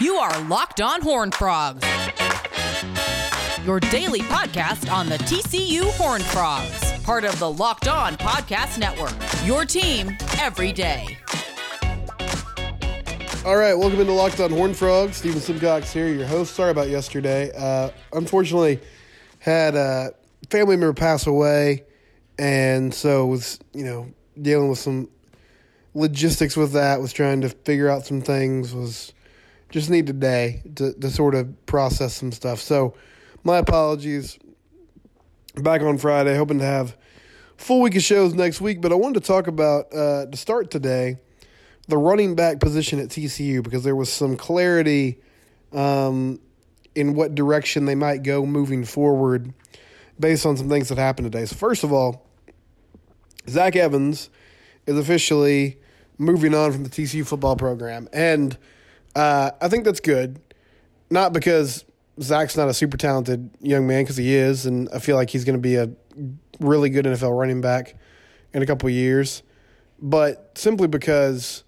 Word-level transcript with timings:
You 0.00 0.16
are 0.16 0.42
Locked 0.44 0.80
On 0.80 1.00
Horn 1.00 1.30
Frogs, 1.30 1.86
your 3.64 3.78
daily 3.80 4.20
podcast 4.20 4.92
on 4.92 5.08
the 5.08 5.16
TCU 5.18 5.82
Horn 5.92 6.22
Frogs, 6.22 6.92
part 7.02 7.24
of 7.24 7.38
the 7.38 7.50
Locked 7.50 7.88
On 7.88 8.16
Podcast 8.16 8.78
Network. 8.78 9.14
Your 9.46 9.64
team 9.64 10.16
every 10.40 10.72
day. 10.72 11.16
All 13.44 13.56
right, 13.56 13.74
welcome 13.74 14.00
into 14.00 14.12
Locked 14.12 14.40
On 14.40 14.50
Horn 14.50 14.74
Frogs. 14.74 15.16
Steven 15.16 15.40
Simcox 15.40 15.92
here, 15.92 16.08
your 16.08 16.26
host. 16.26 16.54
Sorry 16.54 16.70
about 16.70 16.88
yesterday. 16.88 17.50
Uh, 17.56 17.90
unfortunately, 18.12 18.80
had 19.38 19.74
a 19.74 20.14
family 20.50 20.76
member 20.76 20.94
pass 20.94 21.26
away, 21.26 21.84
and 22.38 22.92
so 22.92 23.26
was 23.26 23.58
you 23.72 23.84
know 23.84 24.12
dealing 24.40 24.68
with 24.68 24.78
some 24.78 25.08
logistics 25.94 26.56
with 26.56 26.72
that. 26.72 27.00
Was 27.00 27.12
trying 27.12 27.40
to 27.42 27.48
figure 27.48 27.88
out 27.88 28.06
some 28.06 28.20
things. 28.20 28.74
Was 28.74 29.12
just 29.70 29.90
need 29.90 30.08
a 30.08 30.12
day 30.12 30.62
to, 30.76 30.92
to 30.92 31.10
sort 31.10 31.34
of 31.34 31.66
process 31.66 32.14
some 32.14 32.32
stuff. 32.32 32.60
So, 32.60 32.94
my 33.42 33.58
apologies. 33.58 34.38
Back 35.56 35.82
on 35.82 35.98
Friday, 35.98 36.34
hoping 36.34 36.60
to 36.60 36.64
have 36.64 36.96
full 37.58 37.82
week 37.82 37.94
of 37.94 38.02
shows 38.02 38.32
next 38.32 38.60
week. 38.60 38.80
But 38.80 38.90
I 38.90 38.94
wanted 38.94 39.20
to 39.20 39.26
talk 39.26 39.46
about 39.48 39.92
uh, 39.94 40.26
to 40.26 40.36
start 40.36 40.70
today 40.70 41.18
the 41.88 41.98
running 41.98 42.34
back 42.34 42.60
position 42.60 42.98
at 42.98 43.08
TCU 43.08 43.62
because 43.62 43.84
there 43.84 43.96
was 43.96 44.10
some 44.10 44.36
clarity 44.36 45.18
um, 45.72 46.40
in 46.94 47.14
what 47.14 47.34
direction 47.34 47.84
they 47.84 47.94
might 47.94 48.22
go 48.22 48.46
moving 48.46 48.84
forward 48.84 49.52
based 50.18 50.46
on 50.46 50.56
some 50.56 50.68
things 50.68 50.88
that 50.88 50.98
happened 50.98 51.30
today. 51.30 51.44
So, 51.44 51.56
first 51.56 51.84
of 51.84 51.92
all, 51.92 52.26
Zach 53.48 53.76
Evans 53.76 54.30
is 54.86 54.96
officially 54.96 55.78
moving 56.18 56.54
on 56.54 56.72
from 56.72 56.84
the 56.84 56.90
TCU 56.90 57.26
football 57.26 57.56
program. 57.56 58.08
And 58.12 58.56
uh, 59.14 59.50
I 59.60 59.68
think 59.68 59.84
that's 59.84 60.00
good. 60.00 60.40
Not 61.10 61.32
because 61.32 61.84
Zach's 62.20 62.56
not 62.56 62.68
a 62.68 62.74
super 62.74 62.96
talented 62.96 63.50
young 63.60 63.86
man, 63.86 64.04
because 64.04 64.16
he 64.16 64.34
is, 64.34 64.66
and 64.66 64.88
I 64.94 64.98
feel 64.98 65.16
like 65.16 65.30
he's 65.30 65.44
going 65.44 65.56
to 65.56 65.60
be 65.60 65.76
a 65.76 65.90
really 66.60 66.90
good 66.90 67.04
NFL 67.04 67.38
running 67.38 67.60
back 67.60 67.96
in 68.52 68.62
a 68.62 68.66
couple 68.66 68.88
of 68.88 68.94
years, 68.94 69.42
but 69.98 70.56
simply 70.56 70.88
because, 70.88 71.64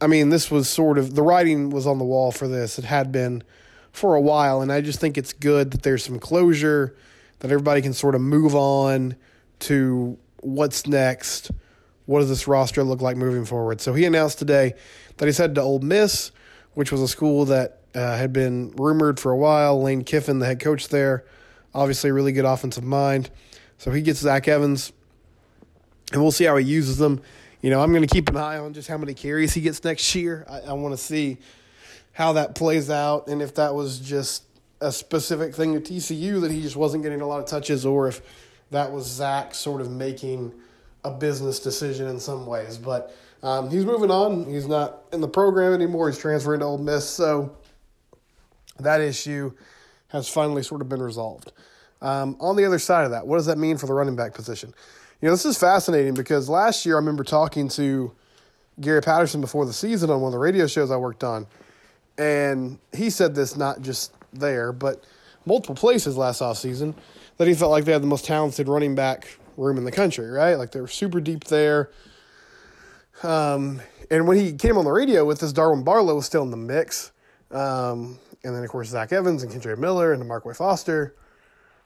I 0.00 0.06
mean, 0.06 0.30
this 0.30 0.50
was 0.50 0.68
sort 0.68 0.98
of 0.98 1.14
the 1.14 1.22
writing 1.22 1.70
was 1.70 1.86
on 1.86 1.98
the 1.98 2.04
wall 2.04 2.32
for 2.32 2.48
this. 2.48 2.78
It 2.78 2.84
had 2.84 3.12
been 3.12 3.42
for 3.92 4.14
a 4.14 4.20
while, 4.20 4.60
and 4.62 4.72
I 4.72 4.80
just 4.80 5.00
think 5.00 5.16
it's 5.16 5.32
good 5.32 5.70
that 5.72 5.82
there's 5.82 6.04
some 6.04 6.18
closure, 6.18 6.96
that 7.40 7.50
everybody 7.50 7.82
can 7.82 7.92
sort 7.92 8.14
of 8.14 8.20
move 8.20 8.54
on 8.54 9.16
to 9.60 10.18
what's 10.40 10.86
next. 10.86 11.50
What 12.06 12.20
does 12.20 12.28
this 12.28 12.48
roster 12.48 12.82
look 12.82 13.00
like 13.00 13.16
moving 13.16 13.44
forward? 13.44 13.80
So 13.80 13.94
he 13.94 14.04
announced 14.04 14.38
today 14.38 14.74
that 15.16 15.26
he's 15.26 15.38
headed 15.38 15.56
to 15.56 15.62
Ole 15.62 15.80
Miss, 15.80 16.30
which 16.74 16.90
was 16.90 17.02
a 17.02 17.08
school 17.08 17.44
that 17.46 17.80
uh, 17.94 18.16
had 18.16 18.32
been 18.32 18.72
rumored 18.76 19.20
for 19.20 19.32
a 19.32 19.36
while. 19.36 19.82
Lane 19.82 20.04
Kiffin, 20.04 20.38
the 20.38 20.46
head 20.46 20.60
coach 20.60 20.88
there, 20.88 21.24
obviously 21.74 22.10
a 22.10 22.12
really 22.12 22.32
good 22.32 22.44
offensive 22.44 22.84
mind. 22.84 23.30
So 23.78 23.90
he 23.90 24.02
gets 24.02 24.20
Zach 24.20 24.48
Evans, 24.48 24.92
and 26.12 26.22
we'll 26.22 26.32
see 26.32 26.44
how 26.44 26.56
he 26.56 26.64
uses 26.64 26.98
them. 26.98 27.20
You 27.60 27.70
know, 27.70 27.82
I'm 27.82 27.92
going 27.92 28.06
to 28.06 28.14
keep 28.14 28.28
an 28.28 28.36
eye 28.36 28.58
on 28.58 28.72
just 28.72 28.88
how 28.88 28.96
many 28.96 29.12
carries 29.12 29.52
he 29.52 29.60
gets 29.60 29.82
next 29.82 30.14
year. 30.14 30.46
I, 30.48 30.60
I 30.60 30.72
want 30.74 30.92
to 30.92 31.02
see 31.02 31.38
how 32.16 32.32
that 32.32 32.54
plays 32.54 32.88
out 32.88 33.28
and 33.28 33.42
if 33.42 33.56
that 33.56 33.74
was 33.74 33.98
just 33.98 34.44
a 34.80 34.90
specific 34.90 35.54
thing 35.54 35.74
to 35.74 35.80
TCU 35.80 36.40
that 36.40 36.50
he 36.50 36.62
just 36.62 36.74
wasn't 36.74 37.02
getting 37.02 37.20
a 37.20 37.26
lot 37.26 37.40
of 37.40 37.46
touches 37.46 37.84
or 37.84 38.08
if 38.08 38.22
that 38.70 38.90
was 38.90 39.04
Zach 39.04 39.54
sort 39.54 39.82
of 39.82 39.90
making 39.90 40.54
a 41.06 41.10
business 41.10 41.60
decision 41.60 42.08
in 42.08 42.18
some 42.18 42.46
ways. 42.46 42.78
But 42.78 43.14
um, 43.42 43.70
he's 43.70 43.84
moving 43.84 44.10
on. 44.10 44.44
He's 44.44 44.66
not 44.66 45.02
in 45.12 45.20
the 45.20 45.28
program 45.28 45.72
anymore. 45.72 46.08
He's 46.08 46.18
transferring 46.18 46.60
to 46.60 46.66
Ole 46.66 46.78
Miss. 46.78 47.08
So 47.08 47.56
that 48.80 49.00
issue 49.00 49.52
has 50.08 50.28
finally 50.28 50.62
sort 50.62 50.80
of 50.80 50.88
been 50.88 51.02
resolved. 51.02 51.52
Um, 52.02 52.36
on 52.40 52.56
the 52.56 52.64
other 52.64 52.78
side 52.78 53.04
of 53.04 53.12
that, 53.12 53.26
what 53.26 53.36
does 53.36 53.46
that 53.46 53.56
mean 53.56 53.78
for 53.78 53.86
the 53.86 53.94
running 53.94 54.16
back 54.16 54.34
position? 54.34 54.74
You 55.20 55.28
know, 55.28 55.32
this 55.32 55.46
is 55.46 55.56
fascinating 55.56 56.14
because 56.14 56.48
last 56.48 56.84
year 56.84 56.96
I 56.96 56.98
remember 56.98 57.24
talking 57.24 57.68
to 57.70 58.12
Gary 58.80 59.00
Patterson 59.00 59.40
before 59.40 59.64
the 59.64 59.72
season 59.72 60.10
on 60.10 60.20
one 60.20 60.28
of 60.28 60.32
the 60.32 60.38
radio 60.38 60.66
shows 60.66 60.90
I 60.90 60.96
worked 60.96 61.24
on. 61.24 61.46
And 62.18 62.78
he 62.94 63.10
said 63.10 63.34
this 63.34 63.56
not 63.56 63.80
just 63.80 64.12
there, 64.32 64.72
but 64.72 65.04
multiple 65.46 65.74
places 65.74 66.16
last 66.16 66.42
offseason 66.42 66.94
that 67.38 67.48
he 67.48 67.54
felt 67.54 67.70
like 67.70 67.84
they 67.84 67.92
had 67.92 68.02
the 68.02 68.06
most 68.06 68.24
talented 68.24 68.68
running 68.68 68.94
back 68.94 69.38
room 69.56 69.78
in 69.78 69.84
the 69.84 69.92
country, 69.92 70.28
right? 70.30 70.54
Like 70.54 70.72
they 70.72 70.80
were 70.80 70.88
super 70.88 71.20
deep 71.20 71.44
there. 71.44 71.90
Um, 73.22 73.80
and 74.10 74.26
when 74.26 74.36
he 74.36 74.52
came 74.52 74.76
on 74.76 74.84
the 74.84 74.92
radio 74.92 75.24
with 75.24 75.40
this, 75.40 75.52
Darwin 75.52 75.82
Barlow 75.82 76.16
was 76.16 76.26
still 76.26 76.42
in 76.42 76.50
the 76.50 76.56
mix. 76.56 77.12
Um, 77.50 78.18
and 78.44 78.54
then, 78.54 78.62
of 78.62 78.70
course, 78.70 78.88
Zach 78.88 79.12
Evans 79.12 79.42
and 79.42 79.50
Kendre 79.50 79.76
Miller 79.78 80.12
and 80.12 80.22
Markway 80.24 80.56
Foster. 80.56 81.14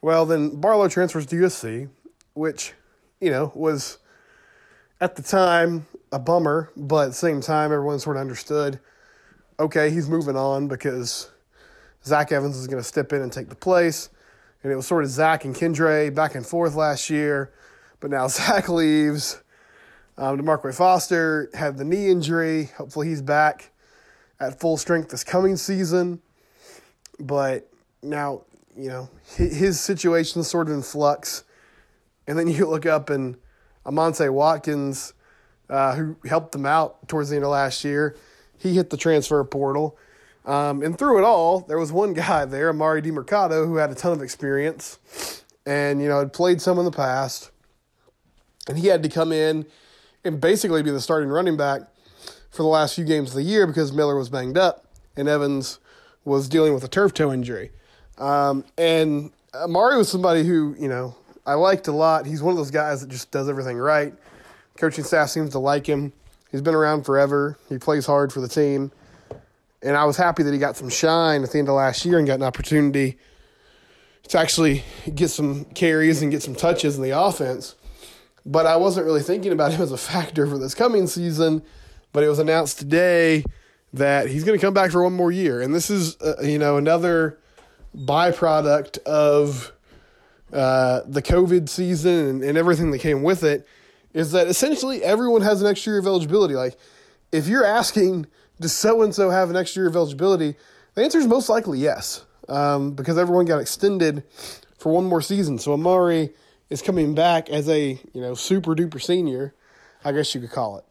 Well, 0.02 0.26
then 0.26 0.60
Barlow 0.60 0.88
transfers 0.88 1.26
to 1.26 1.36
USC, 1.36 1.88
which, 2.34 2.72
you 3.20 3.30
know, 3.30 3.52
was 3.54 3.98
at 5.00 5.16
the 5.16 5.22
time 5.22 5.86
a 6.12 6.18
bummer, 6.18 6.70
but 6.76 7.04
at 7.04 7.08
the 7.08 7.14
same 7.14 7.40
time, 7.40 7.72
everyone 7.72 7.98
sort 7.98 8.16
of 8.16 8.20
understood 8.22 8.80
okay, 9.60 9.90
he's 9.90 10.08
moving 10.08 10.36
on 10.36 10.66
because 10.66 11.30
Zach 12.04 12.32
Evans 12.32 12.56
is 12.56 12.66
going 12.66 12.82
to 12.82 12.88
step 12.88 13.12
in 13.12 13.20
and 13.20 13.30
take 13.30 13.50
the 13.50 13.54
place. 13.54 14.08
And 14.62 14.72
it 14.72 14.76
was 14.76 14.86
sort 14.86 15.04
of 15.04 15.10
Zach 15.10 15.44
and 15.44 15.54
Kendre 15.54 16.14
back 16.14 16.34
and 16.34 16.46
forth 16.46 16.74
last 16.74 17.08
year, 17.10 17.52
but 18.00 18.10
now 18.10 18.28
Zach 18.28 18.68
leaves. 18.68 19.42
Um, 20.18 20.38
DeMarquay 20.38 20.74
Foster 20.74 21.48
had 21.54 21.78
the 21.78 21.84
knee 21.84 22.08
injury. 22.08 22.64
Hopefully, 22.76 23.08
he's 23.08 23.22
back 23.22 23.70
at 24.38 24.60
full 24.60 24.76
strength 24.76 25.10
this 25.10 25.24
coming 25.24 25.56
season. 25.56 26.20
But 27.18 27.70
now, 28.02 28.42
you 28.76 28.88
know, 28.88 29.10
his 29.36 29.80
situation 29.80 30.40
is 30.40 30.48
sort 30.48 30.68
of 30.68 30.74
in 30.74 30.82
flux. 30.82 31.44
And 32.26 32.38
then 32.38 32.48
you 32.48 32.66
look 32.66 32.86
up 32.86 33.10
and 33.10 33.36
Amonte 33.86 34.30
Watkins, 34.30 35.14
uh, 35.68 35.94
who 35.94 36.16
helped 36.26 36.52
them 36.52 36.66
out 36.66 37.08
towards 37.08 37.30
the 37.30 37.36
end 37.36 37.44
of 37.44 37.50
last 37.50 37.84
year, 37.84 38.16
he 38.58 38.74
hit 38.74 38.90
the 38.90 38.96
transfer 38.96 39.42
portal. 39.44 39.96
Um, 40.50 40.82
and 40.82 40.98
through 40.98 41.18
it 41.18 41.24
all, 41.24 41.60
there 41.60 41.78
was 41.78 41.92
one 41.92 42.12
guy 42.12 42.44
there, 42.44 42.72
Emari 42.72 43.04
Demercado, 43.04 43.66
who 43.66 43.76
had 43.76 43.92
a 43.92 43.94
ton 43.94 44.10
of 44.10 44.20
experience 44.20 45.44
and, 45.64 46.02
you 46.02 46.08
know, 46.08 46.18
had 46.18 46.32
played 46.32 46.60
some 46.60 46.76
in 46.76 46.84
the 46.84 46.90
past. 46.90 47.52
And 48.66 48.76
he 48.76 48.88
had 48.88 49.00
to 49.04 49.08
come 49.08 49.30
in 49.30 49.64
and 50.24 50.40
basically 50.40 50.82
be 50.82 50.90
the 50.90 51.00
starting 51.00 51.28
running 51.28 51.56
back 51.56 51.82
for 52.50 52.64
the 52.64 52.68
last 52.68 52.96
few 52.96 53.04
games 53.04 53.30
of 53.30 53.36
the 53.36 53.44
year 53.44 53.64
because 53.64 53.92
Miller 53.92 54.16
was 54.16 54.28
banged 54.28 54.58
up 54.58 54.86
and 55.16 55.28
Evans 55.28 55.78
was 56.24 56.48
dealing 56.48 56.74
with 56.74 56.82
a 56.82 56.88
turf 56.88 57.14
toe 57.14 57.32
injury. 57.32 57.70
Um, 58.18 58.64
and 58.76 59.30
Emari 59.54 59.96
was 59.96 60.08
somebody 60.08 60.42
who, 60.42 60.74
you 60.76 60.88
know, 60.88 61.14
I 61.46 61.54
liked 61.54 61.86
a 61.86 61.92
lot. 61.92 62.26
He's 62.26 62.42
one 62.42 62.50
of 62.50 62.58
those 62.58 62.72
guys 62.72 63.02
that 63.02 63.08
just 63.08 63.30
does 63.30 63.48
everything 63.48 63.78
right. 63.78 64.14
Coaching 64.76 65.04
staff 65.04 65.28
seems 65.28 65.50
to 65.50 65.60
like 65.60 65.86
him. 65.86 66.12
He's 66.50 66.60
been 66.60 66.74
around 66.74 67.04
forever. 67.04 67.56
He 67.68 67.78
plays 67.78 68.04
hard 68.04 68.32
for 68.32 68.40
the 68.40 68.48
team. 68.48 68.90
And 69.82 69.96
I 69.96 70.04
was 70.04 70.16
happy 70.16 70.42
that 70.42 70.52
he 70.52 70.58
got 70.58 70.76
some 70.76 70.88
shine 70.88 71.42
at 71.42 71.52
the 71.52 71.58
end 71.58 71.68
of 71.68 71.74
last 71.74 72.04
year 72.04 72.18
and 72.18 72.26
got 72.26 72.34
an 72.34 72.42
opportunity 72.42 73.18
to 74.28 74.38
actually 74.38 74.84
get 75.14 75.28
some 75.28 75.64
carries 75.66 76.22
and 76.22 76.30
get 76.30 76.42
some 76.42 76.54
touches 76.54 76.96
in 76.96 77.02
the 77.02 77.18
offense. 77.18 77.74
But 78.44 78.66
I 78.66 78.76
wasn't 78.76 79.06
really 79.06 79.22
thinking 79.22 79.52
about 79.52 79.72
him 79.72 79.82
as 79.82 79.92
a 79.92 79.96
factor 79.96 80.46
for 80.46 80.58
this 80.58 80.74
coming 80.74 81.06
season. 81.06 81.62
But 82.12 82.24
it 82.24 82.28
was 82.28 82.38
announced 82.38 82.78
today 82.78 83.44
that 83.92 84.28
he's 84.28 84.44
going 84.44 84.58
to 84.58 84.64
come 84.64 84.74
back 84.74 84.90
for 84.90 85.02
one 85.02 85.12
more 85.12 85.32
year. 85.32 85.60
And 85.60 85.74
this 85.74 85.90
is, 85.90 86.20
uh, 86.20 86.42
you 86.42 86.58
know, 86.58 86.76
another 86.76 87.38
byproduct 87.96 88.98
of 89.04 89.72
uh, 90.52 91.00
the 91.06 91.22
COVID 91.22 91.68
season 91.68 92.26
and, 92.26 92.44
and 92.44 92.58
everything 92.58 92.90
that 92.90 92.98
came 92.98 93.22
with 93.22 93.42
it 93.44 93.66
is 94.12 94.32
that 94.32 94.48
essentially 94.48 95.02
everyone 95.02 95.42
has 95.42 95.62
an 95.62 95.68
extra 95.68 95.92
year 95.92 96.00
of 96.00 96.06
eligibility. 96.06 96.54
Like, 96.54 96.76
if 97.32 97.46
you're 97.46 97.64
asking, 97.64 98.26
does 98.60 98.72
so 98.72 99.02
and 99.02 99.14
so 99.14 99.30
have 99.30 99.50
an 99.50 99.56
extra 99.56 99.80
year 99.80 99.88
of 99.88 99.96
eligibility? 99.96 100.54
The 100.94 101.02
answer 101.02 101.18
is 101.18 101.26
most 101.26 101.48
likely 101.48 101.78
yes, 101.78 102.24
um, 102.48 102.92
because 102.92 103.16
everyone 103.18 103.46
got 103.46 103.60
extended 103.60 104.22
for 104.78 104.92
one 104.92 105.04
more 105.04 105.22
season. 105.22 105.58
So 105.58 105.76
Emari 105.76 106.32
is 106.68 106.82
coming 106.82 107.14
back 107.14 107.48
as 107.50 107.68
a 107.68 107.98
you 108.12 108.20
know 108.20 108.34
super 108.34 108.74
duper 108.74 109.00
senior, 109.00 109.54
I 110.04 110.12
guess 110.12 110.34
you 110.34 110.40
could 110.40 110.50
call 110.50 110.78
it. 110.78 110.84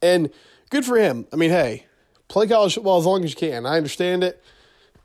And 0.00 0.30
good 0.70 0.84
for 0.84 0.96
him. 0.96 1.26
I 1.32 1.36
mean, 1.36 1.50
hey, 1.50 1.86
play 2.28 2.46
college 2.46 2.74
football 2.74 2.98
as 2.98 3.06
long 3.06 3.24
as 3.24 3.30
you 3.30 3.36
can. 3.36 3.66
I 3.66 3.76
understand 3.76 4.22
it, 4.22 4.42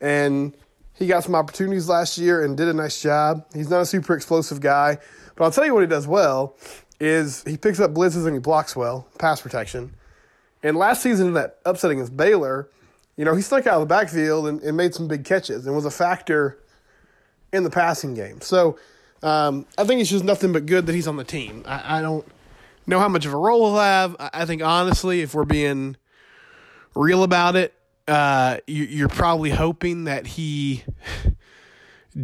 and 0.02 0.56
he 0.94 1.08
got 1.08 1.24
some 1.24 1.36
opportunities 1.36 1.88
last 1.88 2.18
year 2.18 2.44
and 2.44 2.58
did 2.58 2.68
a 2.68 2.74
nice 2.74 3.02
job. 3.02 3.46
He's 3.54 3.70
not 3.70 3.82
a 3.82 3.86
super 3.86 4.16
explosive 4.16 4.60
guy, 4.60 4.98
but 5.36 5.46
I'll 5.46 5.52
tell 5.52 5.66
you 5.66 5.74
what 5.74 5.82
he 5.82 5.88
does 5.88 6.08
well 6.08 6.58
is 7.00 7.44
he 7.44 7.58
picks 7.58 7.80
up 7.80 7.94
blitzes 7.94 8.26
and 8.26 8.34
he 8.34 8.40
blocks 8.40 8.76
well, 8.76 9.08
pass 9.20 9.40
protection. 9.40 9.94
And 10.68 10.78
last 10.78 11.02
season, 11.02 11.34
that 11.34 11.60
upset 11.66 11.92
against 11.92 12.16
Baylor, 12.18 12.70
you 13.16 13.24
know, 13.24 13.36
he 13.36 13.42
stuck 13.42 13.66
out 13.68 13.76
of 13.76 13.82
the 13.82 13.86
backfield 13.86 14.48
and, 14.48 14.62
and 14.62 14.76
made 14.76 14.94
some 14.94 15.08
big 15.08 15.24
catches 15.24 15.66
and 15.66 15.74
was 15.74 15.86
a 15.86 15.92
factor 15.92 16.60
in 17.54 17.64
the 17.64 17.70
passing 17.70 18.14
game. 18.14 18.42
So 18.42 18.78
um, 19.24 19.66
I 19.78 19.86
think 19.86 20.02
it's 20.02 20.10
just 20.10 20.26
nothing 20.26 20.52
but 20.52 20.66
good 20.66 20.86
that 20.88 20.94
he's 20.94 21.08
on 21.08 21.16
the 21.16 21.24
team. 21.24 21.64
I, 21.66 22.00
I 22.00 22.02
don't 22.02 22.28
know 22.86 23.00
how 23.00 23.08
much 23.08 23.26
of 23.26 23.34
a 23.34 23.38
role 23.38 23.72
he'll 23.72 23.80
have. 23.80 24.16
I, 24.20 24.30
I 24.34 24.46
think, 24.46 24.62
honestly, 24.62 25.22
if 25.22 25.34
we're 25.34 25.46
being 25.46 25.96
real 26.96 27.24
about 27.24 27.56
it. 27.56 27.74
Uh, 28.08 28.58
you, 28.68 29.06
are 29.06 29.10
probably 29.10 29.50
hoping 29.50 30.06
that 30.06 30.26
he 30.26 30.84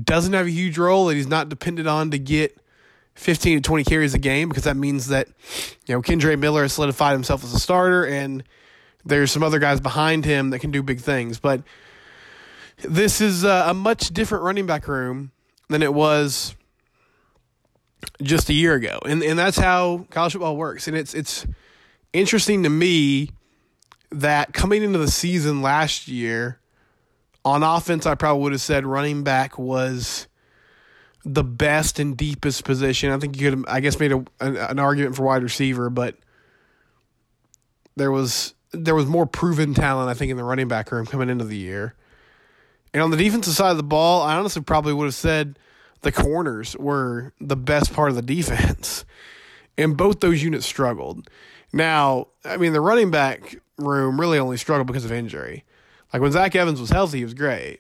doesn't 0.04 0.31
have 0.34 0.48
a 0.48 0.51
huge 0.51 0.78
role, 0.78 1.07
that 1.07 1.16
he's 1.16 1.28
not 1.28 1.50
dependent 1.50 1.88
on 1.88 2.12
to 2.12 2.18
get 2.18 2.57
15 3.15 3.57
to 3.57 3.62
20 3.62 3.83
carries 3.83 4.13
a 4.13 4.19
game, 4.19 4.50
because 4.50 4.63
that 4.63 4.77
means 4.77 5.07
that, 5.07 5.27
you 5.86 5.95
know, 5.95 6.01
Kendre 6.01 6.38
Miller 6.38 6.63
has 6.63 6.74
solidified 6.74 7.13
himself 7.13 7.44
as 7.44 7.54
a 7.54 7.60
starter, 7.60 8.06
and 8.06 8.44
there's 9.06 9.31
some 9.31 9.44
other 9.44 9.60
guys 9.60 9.80
behind 9.80 10.25
him 10.25 10.50
that 10.50 10.60
can 10.60 10.71
do 10.71 10.81
big 10.81 11.00
things. 11.00 11.39
But 11.39 11.62
this 12.77 13.21
is 13.21 13.44
a, 13.44 13.65
a 13.68 13.74
much 13.74 14.10
different 14.10 14.44
running 14.44 14.65
back 14.65 14.88
room 14.88 15.31
than 15.69 15.83
it 15.83 15.94
was 15.94 16.56
just 18.21 18.50
a 18.50 18.54
year 18.54 18.74
ago. 18.74 19.00
And 19.06 19.24
and 19.24 19.38
that's 19.38 19.57
how 19.57 20.06
college 20.10 20.33
football 20.33 20.57
works. 20.57 20.88
And 20.88 20.98
it's 20.98 21.13
it's 21.13 21.45
interesting 22.12 22.63
to 22.63 22.69
me 22.69 23.31
that 24.12 24.54
coming 24.54 24.83
into 24.83 25.00
the 25.00 25.10
season 25.10 25.62
last 25.62 26.07
year, 26.07 26.60
on 27.44 27.63
offense, 27.63 28.06
I 28.06 28.15
probably 28.15 28.44
would 28.44 28.51
have 28.54 28.62
said 28.62 28.86
running 28.86 29.24
back 29.24 29.57
was 29.57 30.27
the 31.25 31.44
best 31.44 32.00
and 32.00 32.18
deepest 32.18 32.66
position. 32.66 33.12
I 33.12 33.18
think 33.18 33.40
you 33.40 33.50
could, 33.50 33.66
I 33.68 33.80
guess, 33.80 34.00
made 34.00 34.12
a, 34.12 34.25
an, 34.40 34.58
an 34.58 34.80
argument 34.80 35.16
for 35.16 35.24
wide 35.24 35.44
receiver, 35.44 35.90
but 35.90 36.18
there 37.96 38.12
was 38.12 38.54
there 38.72 38.96
was 38.96 39.06
more 39.06 39.25
proven 39.25 39.74
talent, 39.74 40.10
I 40.10 40.16
think, 40.16 40.31
in 40.31 40.38
the 40.38 40.44
running 40.44 40.68
back 40.68 40.92
room 40.92 41.06
coming 41.06 41.30
into 41.30 41.46
the 41.46 41.58
year. 41.58 41.94
And 42.94 43.02
on 43.02 43.12
the 43.12 43.18
defensive 43.18 43.54
side 43.54 43.72
of 43.72 43.78
the 43.78 43.84
ball, 43.84 44.22
I 44.22 44.36
honestly 44.36 44.62
probably 44.62 44.94
would 44.94 45.06
have 45.06 45.16
said 45.16 45.58
the 46.02 46.12
corners 46.12 46.75
were 46.78 47.34
the 47.40 47.56
best 47.56 47.94
part 47.94 48.10
of 48.10 48.16
the 48.16 48.22
defense. 48.22 49.06
And 49.75 49.98
both 49.98 50.20
those 50.20 50.44
units 50.44 50.68
struggled. 50.68 51.28
Now, 51.74 52.28
I 52.46 52.58
mean, 52.58 52.74
the 52.74 52.80
running 52.80 53.10
back 53.10 53.56
room 53.80 54.22
really 54.22 54.38
only 54.38 54.58
struggled 54.58 54.86
because 54.86 55.04
of 55.04 55.12
injury. 55.12 55.66
Like 56.14 56.22
when 56.22 56.31
Zach 56.31 56.56
Evans 56.56 56.80
was 56.80 56.92
healthy, 56.92 57.18
he 57.18 57.24
was 57.24 57.34
great. 57.34 57.80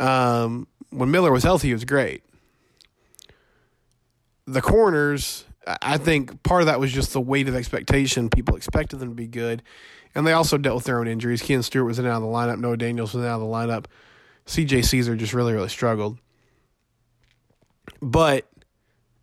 Um, 0.00 0.66
when 0.88 1.10
Miller 1.10 1.30
was 1.30 1.42
healthy, 1.42 1.68
he 1.68 1.74
was 1.74 1.84
great. 1.84 2.23
The 4.46 4.60
corners, 4.60 5.44
I 5.66 5.96
think 5.96 6.42
part 6.42 6.62
of 6.62 6.66
that 6.66 6.80
was 6.80 6.92
just 6.92 7.12
the 7.12 7.20
weight 7.20 7.48
of 7.48 7.54
expectation. 7.54 8.28
People 8.28 8.56
expected 8.56 8.98
them 8.98 9.10
to 9.10 9.14
be 9.14 9.26
good. 9.26 9.62
And 10.14 10.26
they 10.26 10.32
also 10.32 10.58
dealt 10.58 10.76
with 10.76 10.84
their 10.84 11.00
own 11.00 11.08
injuries. 11.08 11.42
Ken 11.42 11.62
Stewart 11.62 11.86
was 11.86 11.98
in 11.98 12.06
out 12.06 12.16
of 12.16 12.22
the 12.22 12.28
lineup. 12.28 12.58
Noah 12.58 12.76
Daniels 12.76 13.14
was 13.14 13.24
out 13.24 13.36
of 13.36 13.40
the 13.40 13.46
lineup. 13.46 13.86
CJ 14.46 14.84
Caesar 14.84 15.16
just 15.16 15.32
really, 15.32 15.52
really 15.52 15.68
struggled. 15.68 16.18
But 18.00 18.46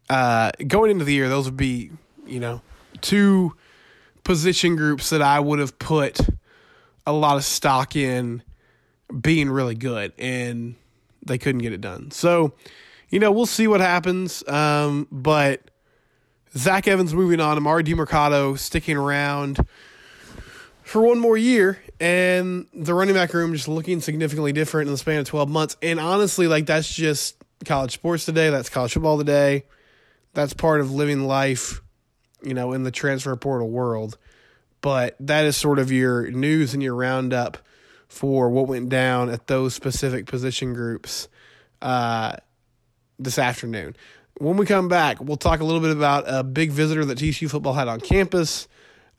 uh, 0.09 0.51
going 0.67 0.91
into 0.91 1.05
the 1.05 1.13
year, 1.13 1.29
those 1.29 1.45
would 1.45 1.57
be, 1.57 1.91
you 2.25 2.39
know, 2.39 2.61
two 2.99 3.55
position 4.23 4.75
groups 4.75 5.09
that 5.11 5.21
I 5.21 5.39
would 5.39 5.59
have 5.59 5.79
put 5.79 6.19
a 7.05 7.13
lot 7.13 7.37
of 7.37 7.43
stock 7.43 7.95
in 7.95 8.43
being 9.19 9.49
really 9.49 9.75
good, 9.75 10.13
and 10.17 10.75
they 11.25 11.37
couldn't 11.37 11.61
get 11.61 11.73
it 11.73 11.81
done. 11.81 12.11
So, 12.11 12.53
you 13.11 13.19
know, 13.19 13.31
we'll 13.31 13.45
see 13.45 13.67
what 13.67 13.81
happens. 13.81 14.47
Um, 14.47 15.07
but 15.11 15.61
Zach 16.57 16.87
Evans 16.87 17.13
moving 17.13 17.39
on, 17.39 17.59
Emari 17.59 17.83
Demercado 17.83 18.57
sticking 18.57 18.97
around 18.97 19.59
for 20.81 21.01
one 21.01 21.19
more 21.19 21.37
year, 21.37 21.79
and 21.99 22.65
the 22.73 22.93
running 22.93 23.13
back 23.13 23.33
room 23.33 23.53
just 23.53 23.67
looking 23.67 24.01
significantly 24.01 24.53
different 24.53 24.87
in 24.87 24.93
the 24.93 24.97
span 24.97 25.19
of 25.19 25.27
12 25.27 25.49
months. 25.49 25.77
And 25.81 25.99
honestly, 25.99 26.47
like 26.47 26.65
that's 26.65 26.91
just 26.91 27.35
college 27.65 27.93
sports 27.93 28.25
today. 28.25 28.49
That's 28.49 28.69
college 28.69 28.93
football 28.93 29.17
today. 29.17 29.65
That's 30.33 30.53
part 30.53 30.79
of 30.79 30.91
living 30.91 31.27
life, 31.27 31.81
you 32.41 32.53
know, 32.53 32.71
in 32.71 32.83
the 32.83 32.91
transfer 32.91 33.35
portal 33.35 33.69
world. 33.69 34.17
But 34.79 35.15
that 35.19 35.45
is 35.45 35.57
sort 35.57 35.79
of 35.79 35.91
your 35.91 36.31
news 36.31 36.73
and 36.73 36.81
your 36.81 36.95
roundup 36.95 37.57
for 38.07 38.49
what 38.49 38.67
went 38.67 38.89
down 38.89 39.29
at 39.29 39.47
those 39.47 39.73
specific 39.73 40.25
position 40.25 40.73
groups 40.73 41.27
uh, 41.81 42.35
this 43.23 43.37
afternoon. 43.37 43.95
When 44.37 44.57
we 44.57 44.65
come 44.65 44.87
back, 44.87 45.21
we'll 45.21 45.37
talk 45.37 45.59
a 45.59 45.63
little 45.63 45.81
bit 45.81 45.91
about 45.91 46.23
a 46.27 46.43
big 46.43 46.71
visitor 46.71 47.05
that 47.05 47.17
TCU 47.17 47.49
football 47.49 47.73
had 47.73 47.87
on 47.87 47.99
campus. 47.99 48.67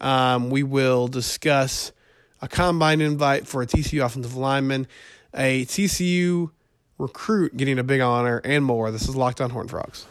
Um, 0.00 0.50
we 0.50 0.62
will 0.62 1.06
discuss 1.08 1.92
a 2.40 2.48
combine 2.48 3.00
invite 3.00 3.46
for 3.46 3.62
a 3.62 3.66
TCU 3.66 4.04
offensive 4.04 4.36
lineman, 4.36 4.88
a 5.34 5.64
TCU 5.66 6.50
recruit 6.98 7.56
getting 7.56 7.78
a 7.78 7.84
big 7.84 8.00
honor, 8.00 8.40
and 8.44 8.64
more. 8.64 8.90
This 8.90 9.08
is 9.08 9.14
Locked 9.14 9.40
On 9.40 9.50
Horn 9.50 9.68
Frogs. 9.68 10.06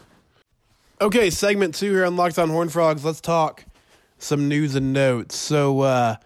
Okay, 1.00 1.30
segment 1.30 1.74
two 1.74 1.92
here 1.92 2.04
on 2.04 2.16
Locked 2.16 2.38
On 2.38 2.48
Horn 2.48 2.68
Frogs. 2.68 3.04
Let's 3.04 3.20
talk 3.20 3.64
some 4.18 4.48
news 4.48 4.74
and 4.74 4.92
notes. 4.92 5.36
So, 5.36 5.80
uh, 5.80 6.16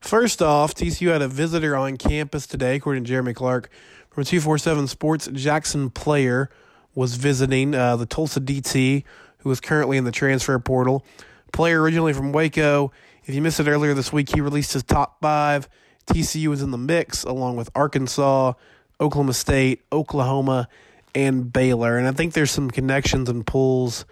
first 0.00 0.42
off, 0.42 0.74
TCU 0.74 1.12
had 1.12 1.22
a 1.22 1.28
visitor 1.28 1.76
on 1.76 1.96
campus 1.96 2.46
today, 2.46 2.76
according 2.76 3.04
to 3.04 3.08
Jeremy 3.08 3.34
Clark 3.34 3.70
from 4.10 4.24
247 4.24 4.88
Sports. 4.88 5.28
Jaxon 5.28 5.92
Player 5.92 6.50
was 6.94 7.16
visiting 7.16 7.74
uh, 7.74 7.96
the 7.96 8.06
Tulsa 8.06 8.40
DT, 8.40 9.04
who 9.38 9.50
is 9.50 9.60
currently 9.60 9.96
in 9.96 10.04
the 10.04 10.12
transfer 10.12 10.58
portal. 10.58 11.04
Player 11.52 11.80
originally 11.80 12.12
from 12.12 12.32
Waco. 12.32 12.92
If 13.24 13.34
you 13.34 13.42
missed 13.42 13.60
it 13.60 13.68
earlier 13.68 13.94
this 13.94 14.12
week, 14.12 14.34
he 14.34 14.40
released 14.40 14.72
his 14.72 14.82
top 14.82 15.20
five. 15.20 15.68
TCU 16.06 16.48
was 16.48 16.62
in 16.62 16.70
the 16.70 16.78
mix, 16.78 17.24
along 17.24 17.56
with 17.56 17.70
Arkansas, 17.74 18.54
Oklahoma 19.00 19.34
State, 19.34 19.82
Oklahoma, 19.92 20.68
and 21.14 21.52
Baylor. 21.52 21.98
And 21.98 22.08
I 22.08 22.12
think 22.12 22.32
there's 22.32 22.50
some 22.50 22.70
connections 22.70 23.28
and 23.28 23.46
pulls 23.46 24.04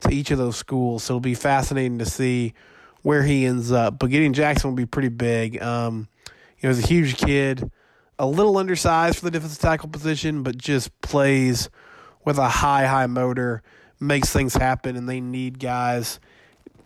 to 0.00 0.10
each 0.10 0.30
of 0.30 0.38
those 0.38 0.56
schools. 0.56 1.04
So 1.04 1.14
it'll 1.14 1.20
be 1.20 1.34
fascinating 1.34 1.98
to 1.98 2.06
see 2.06 2.54
where 3.02 3.22
he 3.22 3.46
ends 3.46 3.72
up. 3.72 3.98
But 3.98 4.10
getting 4.10 4.32
Jaxon 4.32 4.64
will 4.66 4.72
be 4.72 4.86
pretty 4.86 5.08
big. 5.08 5.62
Um, 5.62 6.08
you 6.60 6.68
know, 6.68 6.74
he's 6.74 6.84
a 6.84 6.88
huge 6.88 7.16
kid, 7.16 7.70
a 8.18 8.26
little 8.26 8.58
undersized 8.58 9.18
for 9.18 9.24
the 9.24 9.30
defensive 9.30 9.60
tackle 9.60 9.88
position, 9.88 10.42
but 10.42 10.58
just 10.58 10.98
plays 11.00 11.70
with 12.28 12.36
a 12.36 12.46
high, 12.46 12.84
high 12.84 13.06
motor, 13.06 13.62
makes 13.98 14.30
things 14.30 14.52
happen, 14.52 14.96
and 14.96 15.08
they 15.08 15.18
need 15.18 15.58
guys 15.58 16.20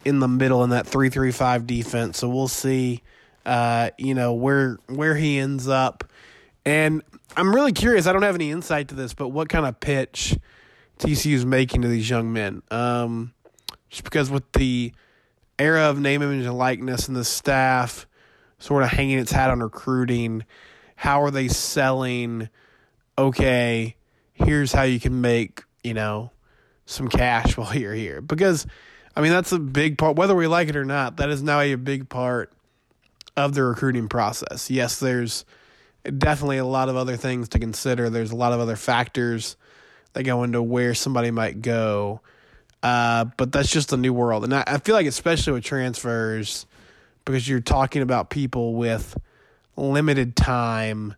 in 0.05 0.21
the 0.21 0.29
middle 0.29 0.63
in 0.63 0.71
that 0.71 0.87
three 0.87 1.11
three 1.11 1.33
five 1.33 1.67
defense. 1.67 2.19
So 2.19 2.29
we'll 2.29 2.47
see, 2.47 3.03
uh, 3.45 3.91
you 3.99 4.15
know, 4.15 4.35
where 4.35 4.79
where 4.87 5.17
he 5.17 5.41
ends 5.41 5.67
up. 5.67 6.05
And 6.65 7.03
I'm 7.37 7.53
really 7.53 7.73
curious. 7.73 8.07
I 8.07 8.13
don't 8.13 8.23
have 8.23 8.37
any 8.37 8.53
insight 8.53 8.87
to 8.89 8.95
this, 8.95 9.15
but 9.15 9.31
what 9.31 9.49
kind 9.49 9.67
of 9.67 9.81
pitch 9.81 10.39
TCU 11.01 11.35
is 11.35 11.45
making 11.45 11.83
to 11.83 11.89
these 11.89 12.09
young 12.09 12.33
men? 12.33 12.63
Um, 12.71 13.35
just 13.91 14.05
because 14.05 14.31
with 14.31 14.51
the 14.53 14.93
era 15.59 15.91
of 15.91 15.99
name, 15.99 16.23
image, 16.23 16.47
and 16.47 16.57
likeness, 16.57 17.09
and 17.09 17.17
the 17.17 17.25
staff 17.25 18.07
sort 18.61 18.85
of 18.85 18.91
hanging 18.91 19.19
its 19.19 19.33
hat 19.33 19.51
on 19.51 19.59
recruiting, 19.59 20.45
how 20.95 21.21
are 21.25 21.33
they 21.33 21.49
selling? 21.49 22.49
Okay, 23.19 23.97
here's 24.45 24.73
how 24.73 24.83
you 24.83 25.01
can 25.01 25.21
make 25.21 25.63
you 25.83 25.95
know 25.95 26.31
some 26.87 27.09
cash 27.09 27.57
while 27.57 27.75
you're 27.75 27.95
here. 27.95 28.21
Because 28.21 28.67
I 29.17 29.21
mean 29.21 29.33
that's 29.33 29.53
a 29.53 29.59
big 29.59 29.99
part. 29.99 30.17
Whether 30.17 30.35
we 30.35 30.47
like 30.47 30.69
it 30.69 30.77
or 30.77 30.85
not, 30.85 31.19
that 31.19 31.31
is 31.31 31.43
now 31.43 31.61
a 31.61 31.75
big 31.75 32.09
part 32.09 32.53
of 33.37 33.55
the 33.55 33.63
recruiting 33.63 34.09
process. 34.09 34.71
Yes, 34.71 35.01
there's 35.01 35.45
definitely 36.19 36.59
a 36.59 36.65
lot 36.65 36.89
of 36.89 36.97
other 36.97 37.17
things 37.17 37.49
to 37.51 37.59
consider. 37.59 38.11
There's 38.11 38.33
a 38.33 38.37
lot 38.37 38.53
of 38.53 38.61
other 38.61 38.77
factors 38.77 39.57
that 40.13 40.25
go 40.25 40.43
into 40.43 40.63
where 40.63 40.95
somebody 40.95 41.31
might 41.31 41.63
go. 41.63 42.21
Uh, 42.83 43.27
but 43.37 43.53
that's 43.53 43.71
just 43.71 43.93
a 43.93 43.97
new 43.97 44.13
world. 44.13 44.45
And 44.45 44.55
I, 44.55 44.65
I 44.67 44.79
feel 44.79 44.95
like, 44.95 45.07
especially 45.07 45.53
with 45.55 45.65
transfers, 45.65 46.67
because 47.25 47.49
you're 47.49 47.61
talking 47.61 48.03
about 48.03 48.29
people 48.29 48.75
with 48.75 49.17
limited 49.77 50.35
time 50.35 51.15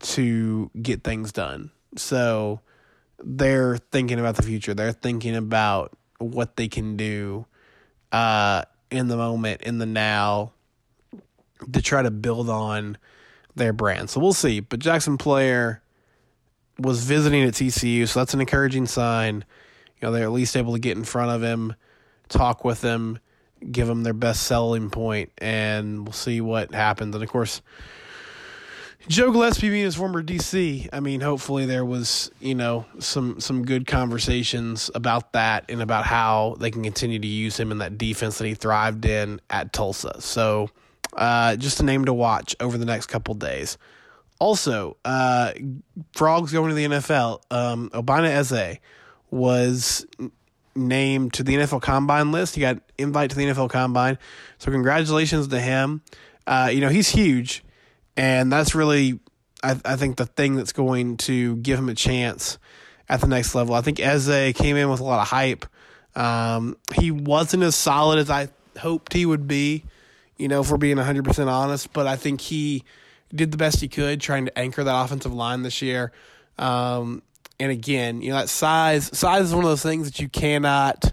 to 0.00 0.70
get 0.80 1.02
things 1.02 1.32
done. 1.32 1.70
So 1.96 2.60
they're 3.22 3.78
thinking 3.78 4.20
about 4.20 4.36
the 4.36 4.42
future. 4.42 4.74
They're 4.74 4.92
thinking 4.92 5.36
about 5.36 5.96
what 6.18 6.56
they 6.56 6.68
can 6.68 6.96
do 6.96 7.46
uh, 8.12 8.62
in 8.90 9.08
the 9.08 9.16
moment, 9.16 9.62
in 9.62 9.78
the 9.78 9.86
now, 9.86 10.52
to 11.72 11.82
try 11.82 12.02
to 12.02 12.10
build 12.10 12.48
on 12.48 12.96
their 13.54 13.72
brand. 13.72 14.10
So 14.10 14.20
we'll 14.20 14.32
see. 14.32 14.60
But 14.60 14.80
Jaxon 14.80 15.18
Player 15.18 15.82
was 16.78 17.04
visiting 17.04 17.42
at 17.42 17.54
TCU, 17.54 18.06
so 18.06 18.20
that's 18.20 18.34
an 18.34 18.40
encouraging 18.40 18.86
sign. 18.86 19.44
You 20.00 20.08
know, 20.08 20.12
they're 20.12 20.24
at 20.24 20.32
least 20.32 20.56
able 20.56 20.74
to 20.74 20.78
get 20.78 20.96
in 20.96 21.04
front 21.04 21.32
of 21.32 21.42
him, 21.42 21.74
talk 22.28 22.64
with 22.64 22.82
him, 22.82 23.18
give 23.70 23.88
him 23.88 24.04
their 24.04 24.12
best 24.12 24.44
selling 24.44 24.90
point, 24.90 25.32
and 25.38 26.04
we'll 26.04 26.12
see 26.12 26.40
what 26.40 26.72
happens. 26.72 27.14
And 27.14 27.24
of 27.24 27.30
course, 27.30 27.62
Joe 29.08 29.32
Gillespie 29.32 29.70
being 29.70 29.84
his 29.84 29.94
former 29.94 30.22
DC, 30.22 30.88
I 30.92 31.00
mean, 31.00 31.22
hopefully 31.22 31.64
there 31.64 31.84
was, 31.84 32.30
you 32.40 32.54
know, 32.54 32.84
some 32.98 33.40
some 33.40 33.64
good 33.64 33.86
conversations 33.86 34.90
about 34.94 35.32
that 35.32 35.64
and 35.70 35.80
about 35.80 36.04
how 36.04 36.56
they 36.60 36.70
can 36.70 36.82
continue 36.82 37.18
to 37.18 37.26
use 37.26 37.58
him 37.58 37.72
in 37.72 37.78
that 37.78 37.96
defense 37.96 38.36
that 38.38 38.46
he 38.46 38.54
thrived 38.54 39.06
in 39.06 39.40
at 39.48 39.72
Tulsa. 39.72 40.20
So 40.20 40.68
uh, 41.14 41.56
just 41.56 41.80
a 41.80 41.84
name 41.84 42.04
to 42.04 42.12
watch 42.12 42.54
over 42.60 42.76
the 42.76 42.84
next 42.84 43.06
couple 43.06 43.34
days. 43.34 43.78
Also, 44.40 44.96
uh, 45.04 45.52
frogs 46.12 46.52
going 46.52 46.68
to 46.68 46.74
the 46.74 46.84
NFL. 46.84 47.40
Um, 47.50 47.90
Obinna 47.90 48.28
Eze 48.28 48.78
was 49.30 50.06
named 50.76 51.32
to 51.32 51.42
the 51.42 51.54
NFL 51.56 51.82
Combine 51.82 52.30
list. 52.30 52.54
He 52.54 52.60
got 52.60 52.78
invite 52.98 53.30
to 53.30 53.36
the 53.36 53.46
NFL 53.46 53.70
Combine, 53.70 54.18
so 54.58 54.70
congratulations 54.70 55.48
to 55.48 55.60
him. 55.60 56.02
uh, 56.46 56.70
you 56.72 56.80
know, 56.80 56.88
he's 56.88 57.08
huge, 57.08 57.64
and 58.18 58.52
that's 58.52 58.74
really, 58.74 59.20
I, 59.62 59.80
I 59.84 59.94
think, 59.94 60.16
the 60.16 60.26
thing 60.26 60.56
that's 60.56 60.72
going 60.72 61.18
to 61.18 61.56
give 61.56 61.78
him 61.78 61.88
a 61.88 61.94
chance 61.94 62.58
at 63.08 63.20
the 63.20 63.28
next 63.28 63.54
level. 63.54 63.76
I 63.76 63.80
think 63.80 64.00
Eze 64.00 64.52
came 64.54 64.76
in 64.76 64.90
with 64.90 64.98
a 64.98 65.04
lot 65.04 65.20
of 65.20 65.28
hype. 65.28 65.64
Um, 66.16 66.76
he 66.96 67.12
wasn't 67.12 67.62
as 67.62 67.76
solid 67.76 68.18
as 68.18 68.28
I 68.28 68.48
hoped 68.76 69.12
he 69.12 69.24
would 69.24 69.46
be, 69.46 69.84
you 70.36 70.48
know, 70.48 70.64
for 70.64 70.76
being 70.76 70.96
100% 70.96 71.46
honest, 71.46 71.92
but 71.92 72.08
I 72.08 72.16
think 72.16 72.40
he 72.40 72.82
did 73.32 73.52
the 73.52 73.56
best 73.56 73.80
he 73.80 73.88
could 73.88 74.20
trying 74.20 74.46
to 74.46 74.58
anchor 74.58 74.82
that 74.82 75.04
offensive 75.04 75.32
line 75.32 75.62
this 75.62 75.80
year. 75.80 76.10
Um, 76.58 77.22
and 77.60 77.70
again, 77.70 78.20
you 78.20 78.30
know, 78.30 78.36
that 78.36 78.48
size 78.48 79.16
size 79.16 79.44
is 79.44 79.54
one 79.54 79.64
of 79.64 79.70
those 79.70 79.82
things 79.82 80.06
that 80.06 80.18
you 80.18 80.28
cannot 80.28 81.12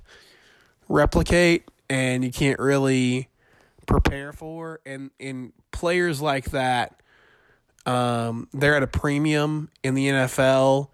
replicate 0.89 1.69
and 1.87 2.23
you 2.23 2.31
can't 2.31 2.59
really 2.59 3.29
prepare 3.85 4.33
for. 4.33 4.79
And 4.85 5.11
in 5.19 5.53
players 5.71 6.21
like 6.21 6.51
that, 6.51 7.01
um, 7.85 8.47
they're 8.53 8.75
at 8.75 8.83
a 8.83 8.87
premium 8.87 9.69
in 9.83 9.93
the 9.93 10.07
NFL 10.07 10.89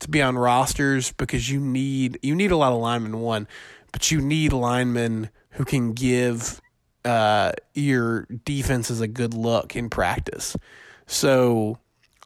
to 0.00 0.10
be 0.10 0.20
on 0.20 0.36
rosters 0.36 1.12
because 1.12 1.50
you 1.50 1.60
need 1.60 2.18
you 2.22 2.34
need 2.34 2.50
a 2.50 2.56
lot 2.56 2.72
of 2.72 2.78
linemen 2.78 3.20
one, 3.20 3.48
but 3.92 4.10
you 4.10 4.20
need 4.20 4.52
linemen 4.52 5.30
who 5.50 5.64
can 5.64 5.92
give 5.94 6.60
uh, 7.04 7.52
your 7.72 8.26
defenses 8.44 9.00
a 9.00 9.08
good 9.08 9.32
look 9.32 9.74
in 9.74 9.88
practice. 9.88 10.56
So 11.06 11.78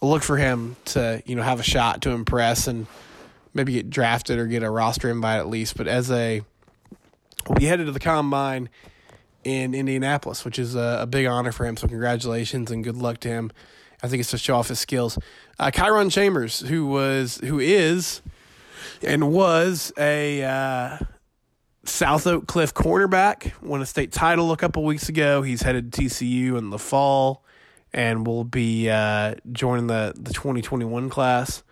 look 0.03 0.23
for 0.23 0.37
him 0.37 0.77
to 0.87 1.23
you 1.27 1.37
know 1.37 1.43
have 1.43 1.61
a 1.61 1.65
shot 1.65 2.03
to 2.03 2.11
impress 2.11 2.67
and 2.67 2.87
maybe 3.55 3.73
get 3.73 3.91
drafted 3.91 4.39
or 4.39 4.47
get 4.47 4.63
a 4.63 4.71
roster 4.71 5.11
invite 5.11 5.39
at 5.39 5.49
least. 5.49 5.77
But 5.77 5.87
as 5.87 6.11
a 6.11 6.43
we 7.49 7.65
headed 7.67 7.87
to 7.87 7.93
the 7.93 8.01
combine 8.01 8.69
in 9.45 9.75
Indianapolis, 9.75 10.45
which 10.45 10.59
is 10.59 10.75
a, 10.75 10.99
a, 11.03 11.07
big 11.07 11.27
honor 11.27 11.53
for 11.53 11.65
him. 11.65 11.77
So 11.77 11.89
congratulations 11.89 12.71
and 12.71 12.85
good 12.85 12.97
luck 12.97 13.21
to 13.21 13.29
him. 13.29 13.51
I 14.03 14.09
think 14.09 14.21
it's 14.21 14.31
to 14.31 14.39
show 14.39 14.57
off 14.57 14.69
his 14.69 14.79
skills. 14.79 15.19
Uh, 15.59 15.71
Kyron 15.71 16.11
Chambers, 16.11 16.61
who 16.61 16.87
was 16.87 17.37
who 17.39 17.59
is 17.59 18.23
and 19.03 19.33
was 19.33 19.93
a 19.99 20.43
uh, 20.43 20.99
South 21.85 22.27
Oak 22.27 22.47
Cliff 22.47 22.73
cornerback, 22.73 23.53
won 23.63 23.83
a 23.83 23.87
state 23.87 24.13
title 24.13 24.53
a 24.53 24.57
couple 24.57 24.85
weeks 24.85 25.09
ago. 25.09 25.43
He's 25.43 25.63
headed 25.63 25.93
to 25.93 26.03
TCU 26.03 26.57
in 26.57 26.71
the 26.71 26.79
fall 26.79 27.45
and 27.93 28.27
will 28.27 28.45
be 28.45 28.89
uh, 28.89 29.35
joining 29.53 29.87
the, 29.87 30.15
the 30.17 30.33
2021 30.33 31.11
class, 31.11 31.63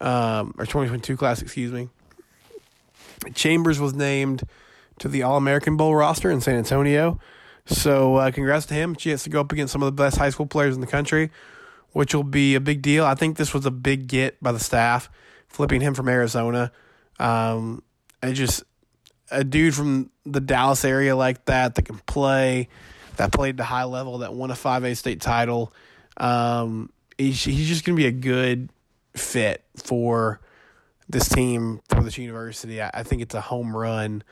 um, 0.00 0.54
or 0.58 0.64
2022 0.64 1.16
class, 1.16 1.40
excuse 1.40 1.72
me. 1.72 1.88
Chambers 3.34 3.78
was 3.78 3.94
named 3.94 4.42
to 4.98 5.08
the 5.08 5.22
All 5.22 5.36
American 5.36 5.76
Bowl 5.76 5.94
roster 5.94 6.30
in 6.30 6.40
San 6.40 6.56
Antonio. 6.56 7.18
So, 7.66 8.16
uh, 8.16 8.30
congrats 8.30 8.66
to 8.66 8.74
him. 8.74 8.94
Chance 8.94 9.24
to 9.24 9.30
go 9.30 9.40
up 9.40 9.52
against 9.52 9.72
some 9.72 9.82
of 9.82 9.86
the 9.86 10.02
best 10.02 10.16
high 10.16 10.30
school 10.30 10.46
players 10.46 10.74
in 10.74 10.80
the 10.80 10.86
country, 10.86 11.30
which 11.92 12.14
will 12.14 12.24
be 12.24 12.54
a 12.54 12.60
big 12.60 12.82
deal. 12.82 13.04
I 13.04 13.14
think 13.14 13.36
this 13.36 13.54
was 13.54 13.64
a 13.64 13.70
big 13.70 14.06
get 14.06 14.42
by 14.42 14.52
the 14.52 14.60
staff, 14.60 15.10
flipping 15.48 15.80
him 15.80 15.94
from 15.94 16.08
Arizona. 16.08 16.72
Um, 17.18 17.82
just 18.32 18.64
a 19.30 19.44
dude 19.44 19.74
from 19.74 20.10
the 20.24 20.40
Dallas 20.40 20.84
area 20.84 21.16
like 21.16 21.44
that 21.46 21.74
that 21.74 21.82
can 21.82 21.98
play 22.06 22.68
that 23.16 23.32
played 23.32 23.56
the 23.56 23.64
high 23.64 23.84
level, 23.84 24.18
that 24.18 24.34
won 24.34 24.50
a 24.50 24.54
5A 24.54 24.96
state 24.96 25.20
title. 25.20 25.72
Um, 26.16 26.90
he's, 27.18 27.42
he's 27.44 27.68
just 27.68 27.84
going 27.84 27.96
to 27.96 28.02
be 28.02 28.06
a 28.06 28.12
good 28.12 28.70
fit 29.14 29.64
for 29.76 30.40
this 31.08 31.28
team, 31.28 31.80
for 31.88 32.02
this 32.02 32.18
university. 32.18 32.82
I, 32.82 32.90
I, 32.92 33.02
think 33.02 33.22
it's 33.22 33.34
a 33.34 33.40
home 33.40 33.76
run. 33.76 34.22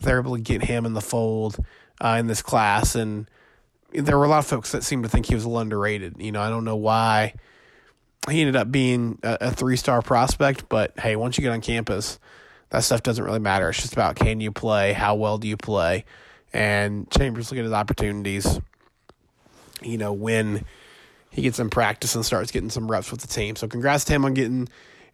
They're 0.00 0.18
able 0.18 0.36
to 0.36 0.42
get 0.42 0.64
him 0.64 0.86
in 0.86 0.94
the 0.94 1.00
fold 1.00 1.58
uh, 2.00 2.16
in 2.18 2.26
this 2.26 2.42
class. 2.42 2.94
And 2.94 3.28
there 3.92 4.18
were 4.18 4.24
a 4.24 4.28
lot 4.28 4.40
of 4.40 4.46
folks 4.46 4.72
that 4.72 4.84
seemed 4.84 5.04
to 5.04 5.08
think 5.08 5.26
he 5.26 5.34
was 5.34 5.44
a 5.44 5.48
little 5.48 5.60
underrated. 5.60 6.16
You 6.18 6.32
know, 6.32 6.40
I 6.40 6.48
don't 6.48 6.64
know 6.64 6.76
why 6.76 7.34
he 8.28 8.40
ended 8.40 8.56
up 8.56 8.70
being 8.70 9.18
a, 9.22 9.38
a 9.40 9.50
three 9.50 9.76
star 9.76 10.02
prospect, 10.02 10.68
but 10.68 10.98
hey, 10.98 11.16
once 11.16 11.38
you 11.38 11.42
get 11.42 11.52
on 11.52 11.60
campus, 11.60 12.18
that 12.70 12.80
stuff 12.80 13.02
doesn't 13.02 13.24
really 13.24 13.38
matter. 13.38 13.68
It's 13.68 13.80
just 13.80 13.92
about 13.92 14.16
can 14.16 14.40
you 14.40 14.52
play, 14.52 14.92
how 14.92 15.14
well 15.14 15.38
do 15.38 15.48
you 15.48 15.56
play, 15.56 16.04
and 16.52 17.10
Chambers 17.10 17.50
look 17.50 17.58
at 17.58 17.64
his 17.64 17.72
opportunities, 17.72 18.60
you 19.82 19.98
know, 19.98 20.12
when 20.12 20.64
he 21.30 21.42
gets 21.42 21.58
in 21.58 21.70
practice 21.70 22.14
and 22.14 22.24
starts 22.24 22.50
getting 22.50 22.70
some 22.70 22.90
reps 22.90 23.10
with 23.10 23.20
the 23.20 23.28
team. 23.28 23.56
So 23.56 23.68
congrats 23.68 24.04
to 24.04 24.12
him 24.12 24.24
on 24.24 24.34
getting 24.34 24.68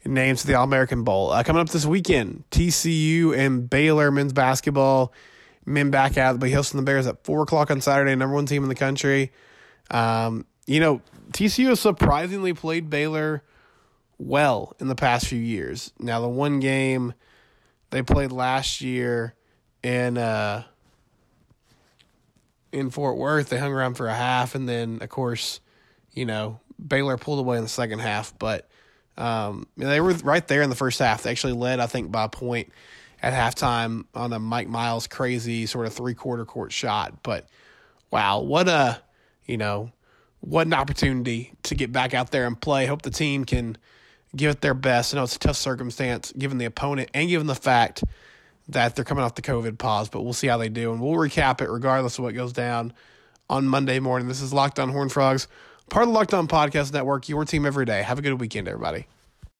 names 0.08 0.42
to 0.42 0.46
the 0.46 0.54
All 0.54 0.64
American 0.64 1.04
Bowl. 1.04 1.30
Uh, 1.30 1.42
coming 1.42 1.60
up 1.60 1.68
this 1.68 1.86
weekend, 1.86 2.44
TCU 2.50 3.36
and 3.36 3.68
Baylor 3.68 4.10
men's 4.10 4.32
basketball. 4.32 5.12
Men 5.64 5.90
back 5.90 6.16
out. 6.16 6.38
They'll 6.38 6.52
hosting 6.52 6.78
the 6.78 6.84
Bears 6.84 7.06
at 7.06 7.24
4 7.24 7.42
o'clock 7.42 7.70
on 7.70 7.80
Saturday, 7.80 8.14
number 8.14 8.34
one 8.34 8.46
team 8.46 8.62
in 8.62 8.68
the 8.68 8.76
country. 8.76 9.32
Um, 9.90 10.46
you 10.66 10.78
know, 10.80 11.00
TCU 11.32 11.68
has 11.68 11.80
surprisingly 11.80 12.52
played 12.52 12.88
Baylor 12.88 13.42
well 14.18 14.74
in 14.78 14.88
the 14.88 14.94
past 14.94 15.26
few 15.26 15.40
years. 15.40 15.92
Now, 15.98 16.20
the 16.20 16.28
one 16.28 16.60
game 16.60 17.14
they 17.90 18.02
played 18.02 18.32
last 18.32 18.80
year 18.80 19.34
in. 19.82 20.18
Uh, 20.18 20.64
in 22.76 22.90
Fort 22.90 23.16
Worth. 23.16 23.48
They 23.48 23.58
hung 23.58 23.72
around 23.72 23.94
for 23.94 24.06
a 24.06 24.14
half, 24.14 24.54
and 24.54 24.68
then 24.68 24.98
of 25.00 25.08
course, 25.08 25.60
you 26.12 26.26
know, 26.26 26.60
Baylor 26.84 27.16
pulled 27.16 27.38
away 27.38 27.56
in 27.56 27.62
the 27.62 27.68
second 27.68 28.00
half. 28.00 28.38
But 28.38 28.68
um, 29.16 29.66
they 29.76 30.00
were 30.00 30.12
right 30.12 30.46
there 30.46 30.62
in 30.62 30.70
the 30.70 30.76
first 30.76 30.98
half. 30.98 31.22
They 31.22 31.30
actually 31.30 31.54
led, 31.54 31.80
I 31.80 31.86
think, 31.86 32.10
by 32.10 32.24
a 32.24 32.28
point 32.28 32.72
at 33.22 33.32
halftime 33.32 34.04
on 34.14 34.32
a 34.32 34.38
Mike 34.38 34.68
Miles 34.68 35.06
crazy 35.06 35.66
sort 35.66 35.86
of 35.86 35.94
three 35.94 36.14
quarter 36.14 36.44
court 36.44 36.72
shot. 36.72 37.22
But 37.22 37.48
wow, 38.10 38.40
what 38.40 38.68
a 38.68 39.00
you 39.46 39.56
know, 39.56 39.90
what 40.40 40.66
an 40.66 40.74
opportunity 40.74 41.52
to 41.64 41.74
get 41.74 41.92
back 41.92 42.14
out 42.14 42.30
there 42.30 42.46
and 42.46 42.60
play. 42.60 42.86
Hope 42.86 43.02
the 43.02 43.10
team 43.10 43.44
can 43.44 43.78
give 44.34 44.50
it 44.50 44.60
their 44.60 44.74
best. 44.74 45.14
I 45.14 45.16
know 45.16 45.24
it's 45.24 45.36
a 45.36 45.38
tough 45.38 45.56
circumstance 45.56 46.32
given 46.36 46.58
the 46.58 46.64
opponent 46.66 47.10
and 47.14 47.28
given 47.28 47.46
the 47.46 47.54
fact 47.54 48.04
that 48.68 48.96
they're 48.96 49.04
coming 49.04 49.24
off 49.24 49.36
the 49.36 49.42
COVID 49.42 49.78
pause, 49.78 50.08
but 50.08 50.22
we'll 50.22 50.32
see 50.32 50.48
how 50.48 50.58
they 50.58 50.68
do. 50.68 50.92
And 50.92 51.00
we'll 51.00 51.12
recap 51.12 51.60
it 51.60 51.70
regardless 51.70 52.18
of 52.18 52.24
what 52.24 52.34
goes 52.34 52.52
down 52.52 52.92
on 53.48 53.66
Monday 53.66 54.00
morning. 54.00 54.28
This 54.28 54.42
is 54.42 54.52
Locked 54.52 54.78
On 54.80 54.88
Horn 54.88 55.08
Frogs, 55.08 55.46
part 55.90 56.04
of 56.04 56.08
the 56.08 56.14
Locked 56.14 56.34
On 56.34 56.48
Podcast 56.48 56.92
Network, 56.92 57.28
your 57.28 57.44
team 57.44 57.66
every 57.66 57.84
day. 57.84 58.02
Have 58.02 58.18
a 58.18 58.22
good 58.22 58.40
weekend, 58.40 58.68
everybody. 58.68 59.06